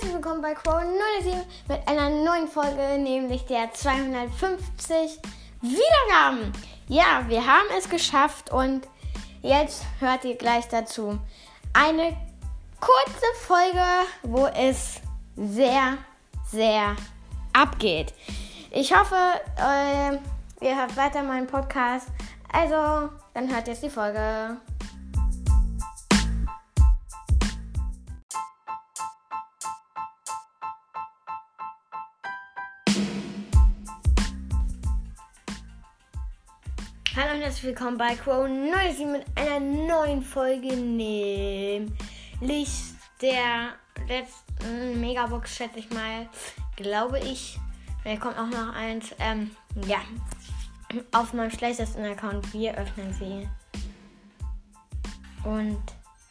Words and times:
herzlich 0.00 0.14
willkommen 0.14 0.40
bei 0.40 0.54
Crow 0.54 0.82
07 1.20 1.42
mit 1.68 1.86
einer 1.86 2.08
neuen 2.08 2.48
Folge, 2.48 2.98
nämlich 2.98 3.44
der 3.44 3.70
250 3.70 5.20
Wiedergaben. 5.60 6.52
Ja, 6.88 7.24
wir 7.28 7.46
haben 7.46 7.66
es 7.76 7.86
geschafft 7.86 8.50
und 8.50 8.88
jetzt 9.42 9.82
hört 9.98 10.24
ihr 10.24 10.36
gleich 10.36 10.66
dazu. 10.68 11.18
Eine 11.74 12.16
kurze 12.80 13.26
Folge, 13.40 13.84
wo 14.22 14.46
es 14.46 15.02
sehr, 15.36 15.98
sehr 16.50 16.96
abgeht. 17.52 18.14
Ich 18.70 18.96
hoffe, 18.96 19.16
äh, 19.58 20.64
ihr 20.64 20.76
hört 20.76 20.96
weiter 20.96 21.22
meinen 21.22 21.46
Podcast. 21.46 22.08
Also, 22.50 23.10
dann 23.34 23.52
hört 23.52 23.68
jetzt 23.68 23.82
die 23.82 23.90
Folge. 23.90 24.56
Hallo 37.20 37.34
und 37.34 37.42
herzlich 37.42 37.64
willkommen 37.64 37.98
bei 37.98 38.14
Crow 38.14 38.46
97 38.46 39.06
mit 39.06 39.26
einer 39.34 39.60
neuen 39.60 40.22
Folge, 40.22 40.74
nämlich 40.74 41.92
der 43.20 43.74
letzten 44.08 44.98
Megabox, 45.02 45.54
schätze 45.54 45.80
ich 45.80 45.90
mal, 45.90 46.30
glaube 46.76 47.18
ich. 47.18 47.58
Vielleicht 48.00 48.22
kommt 48.22 48.38
auch 48.38 48.46
noch 48.46 48.72
eins, 48.72 49.14
ähm, 49.18 49.50
ja, 49.86 49.98
auf 51.12 51.34
meinem 51.34 51.50
schlechtesten 51.50 52.06
Account. 52.06 52.54
Wir 52.54 52.74
öffnen 52.78 53.12
sie. 53.12 53.46
Und 55.46 55.82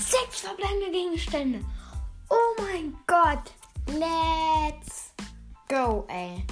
sechs 0.00 0.40
verbleibende 0.40 0.90
Gegenstände. 0.90 1.60
Oh 2.28 2.60
mein 2.60 2.96
Gott, 3.06 3.52
let's 3.86 5.14
go, 5.68 6.04
ey. 6.08 6.44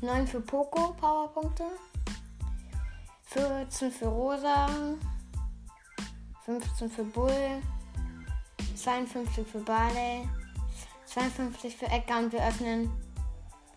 9 0.00 0.26
für 0.28 0.40
Poco, 0.40 0.92
Powerpunkte. 0.92 1.64
14 3.24 3.90
für 3.90 4.06
Rosa. 4.06 4.68
15 6.44 6.88
für 6.88 7.02
Bull. 7.02 7.62
52 8.76 9.46
für 9.46 9.58
Barley. 9.58 10.28
52 11.06 11.76
für 11.76 11.86
Edgar 11.86 12.18
und 12.20 12.32
wir 12.32 12.46
öffnen. 12.46 12.92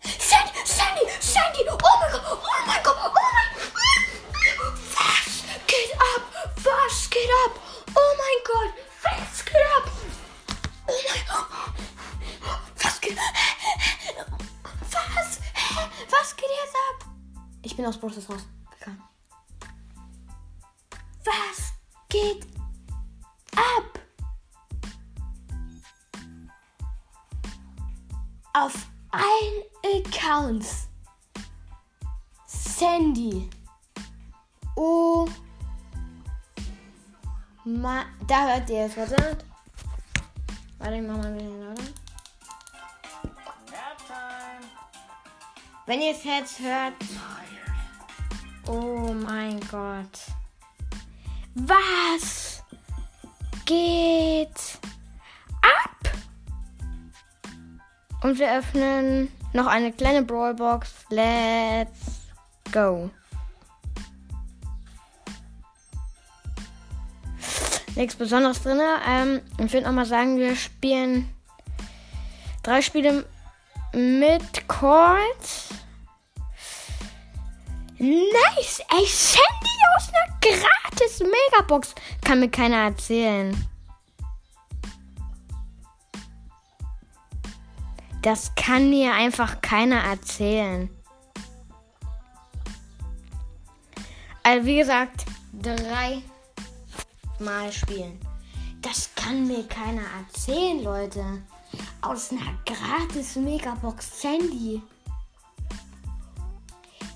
Sandy! 0.02 0.52
Sandy! 0.64 1.06
Sandy! 1.20 1.64
Oh 1.68 1.78
mein 2.00 2.12
Gott! 2.12 2.22
Oh 2.30 2.66
mein 2.66 2.82
Gott! 2.84 2.96
Oh 3.04 3.10
mein 3.12 3.50
Gott! 3.54 4.74
Was 4.94 5.42
geht 5.66 5.92
ab? 5.94 6.22
Was 6.56 7.10
geht 7.10 7.30
ab? 7.46 7.52
Oh 7.96 8.12
mein 8.16 8.31
bin 17.82 17.88
aus 17.88 17.98
Broses 17.98 18.28
raus. 18.30 18.46
gegangen. 18.78 19.02
Was 21.24 21.72
geht 22.08 22.46
ab? 23.56 23.98
Auf 28.52 28.86
allen 29.10 30.06
Accounts. 30.06 30.88
Sandy. 32.46 33.50
Oh. 34.76 35.28
Ma 37.64 38.04
da 38.28 38.46
hört 38.46 38.70
ihr 38.70 38.86
es, 38.86 38.96
warte. 38.96 39.38
Warte, 40.78 40.94
ich 40.94 41.02
mach 41.02 41.16
mal 41.16 41.34
wieder 41.34 41.48
lauter. 41.48 41.82
Wenn 45.86 46.00
ihr 46.00 46.12
es 46.12 46.22
jetzt 46.22 46.60
hört. 46.60 46.94
Mein 49.24 49.60
Gott. 49.70 50.18
Was 51.54 52.62
geht 53.66 54.78
ab? 55.60 56.12
Und 58.22 58.38
wir 58.38 58.56
öffnen 58.58 59.28
noch 59.52 59.66
eine 59.66 59.92
kleine 59.92 60.22
Brawlbox. 60.22 61.06
Let's 61.10 62.22
go. 62.72 63.10
Nichts 67.94 68.16
Besonderes 68.16 68.62
drin. 68.62 68.80
Ähm, 69.06 69.40
ich 69.58 69.72
würde 69.72 69.86
nochmal 69.86 70.06
sagen, 70.06 70.38
wir 70.38 70.56
spielen 70.56 71.28
drei 72.62 72.80
Spiele 72.80 73.26
mit 73.92 74.66
Colt. 74.66 75.71
Nice! 78.02 78.80
Ey, 78.90 79.06
Sandy 79.06 79.78
aus 79.96 80.08
einer 80.08 80.36
gratis 80.40 81.20
Megabox. 81.20 81.94
Kann 82.24 82.40
mir 82.40 82.50
keiner 82.50 82.78
erzählen. 82.78 83.68
Das 88.22 88.52
kann 88.56 88.90
mir 88.90 89.14
einfach 89.14 89.60
keiner 89.60 89.98
erzählen. 90.02 90.90
Also 94.42 94.66
wie 94.66 94.78
gesagt, 94.78 95.24
drei 95.52 96.22
Mal 97.38 97.70
spielen. 97.72 98.18
Das 98.80 99.14
kann 99.14 99.46
mir 99.46 99.64
keiner 99.68 100.02
erzählen, 100.26 100.82
Leute. 100.82 101.24
Aus 102.00 102.32
einer 102.32 102.58
gratis 102.66 103.36
Megabox 103.36 104.22
Sandy. 104.22 104.82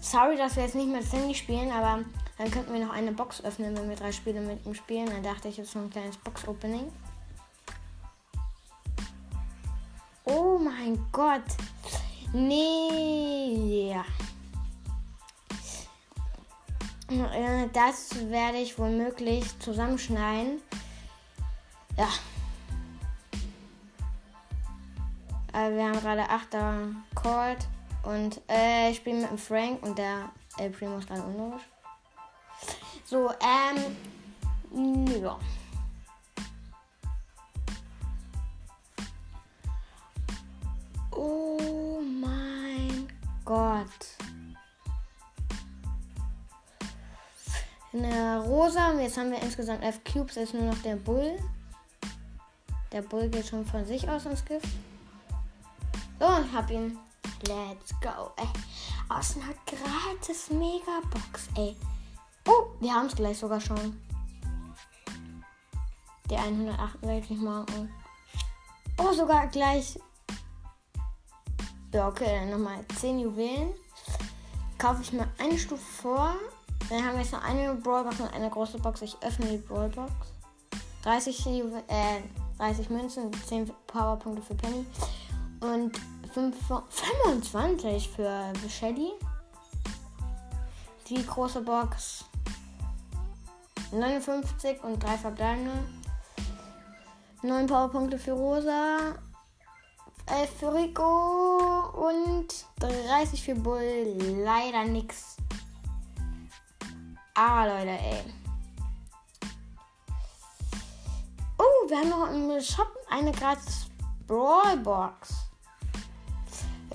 Sorry, 0.08 0.36
dass 0.36 0.54
wir 0.54 0.62
jetzt 0.62 0.76
nicht 0.76 0.88
mit 0.88 1.02
Sandy 1.02 1.34
spielen, 1.34 1.72
aber 1.72 2.04
dann 2.38 2.50
könnten 2.52 2.72
wir 2.72 2.84
noch 2.86 2.92
eine 2.92 3.10
Box 3.10 3.42
öffnen, 3.42 3.76
wenn 3.76 3.88
wir 3.88 3.96
drei 3.96 4.12
Spiele 4.12 4.40
mit 4.40 4.64
ihm 4.64 4.72
spielen. 4.72 5.06
Dann 5.06 5.24
dachte 5.24 5.48
ich, 5.48 5.56
jetzt 5.56 5.74
noch 5.74 5.82
ein 5.82 5.90
kleines 5.90 6.16
Box-Opening. 6.18 6.92
Oh 10.26 10.58
mein 10.58 11.04
Gott. 11.10 11.42
Nee. 12.32 13.90
Ja. 13.90 14.04
Äh, 17.10 17.68
Das 17.72 18.14
werde 18.30 18.58
ich 18.58 18.78
womöglich 18.78 19.58
zusammenschneiden. 19.58 20.62
Ja. 21.96 22.08
Äh, 25.52 25.74
Wir 25.74 25.88
haben 25.88 26.00
gerade 26.00 26.30
8er 26.30 26.94
Colt 27.16 27.66
und 28.06 28.40
äh, 28.48 28.90
ich 28.90 28.98
spiele 28.98 29.20
mit 29.20 29.30
dem 29.30 29.38
Frank 29.38 29.82
und 29.82 29.98
der 29.98 30.30
El 30.58 30.70
Primo 30.70 30.98
ist 30.98 31.08
gerade 31.08 31.22
unlogisch. 31.22 31.62
So, 33.04 33.30
ähm. 33.30 33.96
Ja. 35.22 35.38
Oh 41.10 42.00
mein 42.00 43.08
Gott. 43.44 43.86
Eine 47.92 48.40
rosa. 48.40 48.92
Jetzt 49.00 49.16
haben 49.16 49.30
wir 49.30 49.42
insgesamt 49.42 49.82
11 49.82 50.04
Cubes. 50.04 50.36
Ist 50.36 50.54
nur 50.54 50.64
noch 50.64 50.78
der 50.82 50.96
Bull. 50.96 51.38
Der 52.92 53.02
Bull 53.02 53.28
geht 53.28 53.46
schon 53.46 53.66
von 53.66 53.84
sich 53.84 54.08
aus 54.08 54.26
ins 54.26 54.44
Gift. 54.44 54.68
So, 56.20 56.26
ich 56.44 56.52
hab 56.52 56.70
ihn. 56.70 56.98
Let's 57.48 57.92
go. 58.00 58.32
Ey. 58.36 58.48
Aus 59.08 59.36
einer 59.36 59.54
gratis 59.66 60.50
Megabox, 60.50 61.48
ey. 61.56 61.76
Oh, 62.48 62.66
wir 62.80 62.92
haben 62.92 63.06
es 63.06 63.14
gleich 63.14 63.38
sogar 63.38 63.60
schon. 63.60 64.00
Der 66.28 66.40
168 66.40 67.38
Marken. 67.38 67.92
Oh, 68.98 69.12
sogar 69.12 69.46
gleich. 69.46 69.96
Ja, 71.92 72.08
okay, 72.08 72.40
dann 72.40 72.50
nochmal 72.50 72.84
10 72.98 73.20
Juwelen. 73.20 73.74
Kaufe 74.76 75.02
ich 75.02 75.12
mir 75.12 75.28
eine 75.38 75.56
Stufe 75.56 75.82
vor. 76.02 76.34
Dann 76.90 77.04
haben 77.04 77.14
wir 77.14 77.22
jetzt 77.22 77.32
noch 77.32 77.44
eine 77.44 77.74
Brawlbox 77.74 78.20
und 78.20 78.34
eine 78.34 78.50
große 78.50 78.78
Box. 78.78 79.02
Ich 79.02 79.16
öffne 79.22 79.46
die 79.46 79.58
Brawlbox. 79.58 80.12
30, 81.04 81.44
Juwe 81.46 81.84
äh, 81.86 82.20
30 82.58 82.90
Münzen, 82.90 83.32
10 83.32 83.70
Powerpunkte 83.86 84.42
für 84.42 84.56
Penny. 84.56 84.84
Und 85.60 85.96
5, 85.96 86.15
25 86.36 88.10
für 88.10 88.52
Shelly. 88.68 89.12
Die 91.08 91.24
große 91.24 91.62
Box 91.62 92.26
59 93.90 94.84
und 94.84 95.02
3 95.02 95.16
verbleibende. 95.16 95.72
9 97.40 97.66
Powerpunkte 97.66 98.18
für 98.18 98.32
Rosa. 98.32 99.14
11 100.26 100.50
für 100.58 100.74
Rico 100.74 102.08
und 102.08 102.48
30 102.80 103.42
für 103.42 103.54
Bull. 103.54 104.18
Leider 104.44 104.84
nix. 104.84 105.38
Ah, 107.34 107.64
Leute, 107.64 107.92
ey. 107.92 108.24
Oh, 111.58 111.88
wir 111.88 111.96
haben 111.96 112.10
noch 112.10 112.30
im 112.30 112.60
Shop 112.60 112.92
eine 113.08 113.32
gratis 113.32 113.86
Brawlbox. 114.26 115.30
Wir 115.30 115.45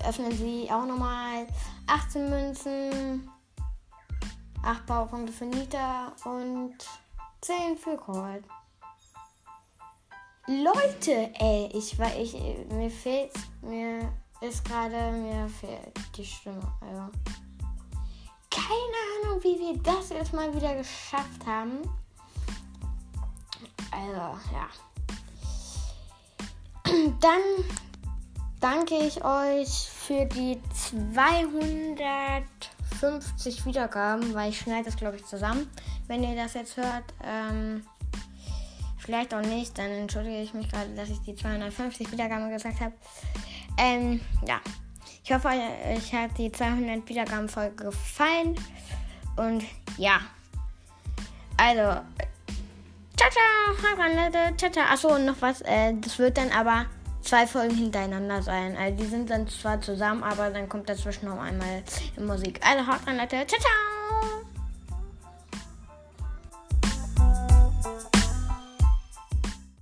öffnen 0.06 0.32
sie 0.32 0.68
auch 0.70 0.86
nochmal. 0.86 1.46
18 1.86 2.30
Münzen, 2.30 3.30
8 4.62 4.86
Powerpunkte 4.86 5.32
für 5.32 5.46
Nita 5.46 6.12
und 6.24 6.76
10 7.40 7.76
für 7.76 7.96
Cold. 7.96 8.44
Leute, 10.46 11.30
ey, 11.38 11.70
ich 11.72 11.98
war 11.98 12.14
ich 12.16 12.34
mir 12.68 12.90
fehlt 12.90 13.32
mir 13.60 14.12
ist 14.40 14.64
gerade 14.64 15.12
mir 15.12 15.48
fehlt 15.48 15.92
die 16.16 16.24
Stimme, 16.24 16.60
also 16.80 17.10
keine 18.50 18.98
Ahnung, 19.24 19.42
wie 19.42 19.58
wir 19.58 19.78
das 19.82 20.10
jetzt 20.10 20.32
mal 20.32 20.54
wieder 20.54 20.74
geschafft 20.74 21.46
haben. 21.46 21.78
Also, 23.90 24.38
ja. 24.52 24.68
Dann 27.20 27.42
danke 28.62 28.94
ich 28.94 29.22
euch 29.24 29.88
für 29.88 30.24
die 30.24 30.60
250 30.72 33.66
Wiedergaben, 33.66 34.32
weil 34.34 34.50
ich 34.50 34.60
schneide 34.60 34.84
das, 34.84 34.96
glaube 34.96 35.16
ich, 35.16 35.26
zusammen. 35.26 35.68
Wenn 36.06 36.22
ihr 36.22 36.36
das 36.36 36.54
jetzt 36.54 36.76
hört, 36.76 37.02
ähm, 37.24 37.84
vielleicht 38.98 39.34
auch 39.34 39.42
nicht, 39.42 39.76
dann 39.76 39.90
entschuldige 39.90 40.40
ich 40.40 40.54
mich 40.54 40.70
gerade, 40.70 40.94
dass 40.94 41.10
ich 41.10 41.18
die 41.22 41.34
250 41.34 42.12
Wiedergaben 42.12 42.48
gesagt 42.50 42.78
habe. 42.80 42.92
Ähm, 43.76 44.20
ja. 44.46 44.60
Ich 45.24 45.32
hoffe, 45.32 45.48
euch 45.48 46.14
hat 46.14 46.38
die 46.38 46.50
200 46.50 47.08
Wiedergaben-Folge 47.08 47.84
gefallen. 47.86 48.56
Und 49.36 49.64
ja. 49.96 50.20
Also, 51.56 52.00
ciao, 53.16 53.30
ciao. 53.30 53.72
Leute. 53.96 54.56
Ciao, 54.56 54.70
ciao. 54.70 54.84
Achso, 54.84 55.14
und 55.14 55.24
noch 55.26 55.40
was. 55.40 55.60
Äh, 55.62 55.94
das 56.00 56.18
wird 56.18 56.36
dann 56.38 56.50
aber 56.50 56.86
zwei 57.22 57.46
Folgen 57.46 57.74
hintereinander 57.74 58.42
sein. 58.42 58.76
Also, 58.76 58.96
die 58.96 59.06
sind 59.06 59.30
dann 59.30 59.48
zwar 59.48 59.80
zusammen, 59.80 60.22
aber 60.22 60.50
dann 60.50 60.68
kommt 60.68 60.88
dazwischen 60.88 61.26
noch 61.26 61.40
einmal 61.40 61.82
Musik. 62.18 62.60
Also, 62.66 62.86
haut 62.86 63.06
rein, 63.06 63.16
Leute. 63.16 63.46
Ciao, 63.46 63.60
ciao. 63.60 64.51